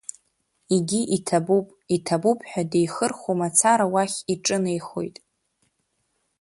Егьи 0.75 1.01
иҭабуп, 1.17 1.67
иҭабуп 1.95 2.39
ҳәа 2.49 2.63
диеихырхәо 2.71 3.33
мацара, 3.39 3.85
уахь 3.93 4.17
иҿынеихоит. 4.33 5.15